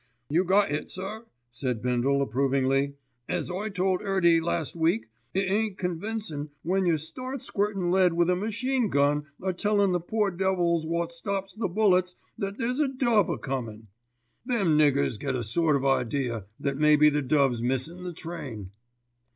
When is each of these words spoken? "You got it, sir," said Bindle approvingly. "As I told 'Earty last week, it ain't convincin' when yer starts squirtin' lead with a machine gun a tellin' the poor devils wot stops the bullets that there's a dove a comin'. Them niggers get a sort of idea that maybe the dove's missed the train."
"You 0.31 0.45
got 0.45 0.71
it, 0.71 0.89
sir," 0.89 1.27
said 1.51 1.83
Bindle 1.83 2.23
approvingly. 2.23 2.95
"As 3.29 3.51
I 3.51 3.69
told 3.69 4.01
'Earty 4.01 4.41
last 4.41 4.75
week, 4.75 5.05
it 5.31 5.41
ain't 5.47 5.77
convincin' 5.77 6.49
when 6.63 6.87
yer 6.87 6.97
starts 6.97 7.45
squirtin' 7.45 7.91
lead 7.91 8.13
with 8.13 8.27
a 8.31 8.35
machine 8.35 8.89
gun 8.89 9.27
a 9.43 9.53
tellin' 9.53 9.91
the 9.91 9.99
poor 9.99 10.31
devils 10.31 10.87
wot 10.87 11.11
stops 11.11 11.53
the 11.53 11.67
bullets 11.69 12.15
that 12.35 12.57
there's 12.57 12.79
a 12.79 12.87
dove 12.87 13.29
a 13.29 13.37
comin'. 13.37 13.89
Them 14.43 14.75
niggers 14.75 15.19
get 15.19 15.35
a 15.35 15.43
sort 15.43 15.75
of 15.75 15.85
idea 15.85 16.45
that 16.59 16.79
maybe 16.79 17.09
the 17.09 17.21
dove's 17.21 17.61
missed 17.61 17.95
the 17.95 18.11
train." 18.11 18.71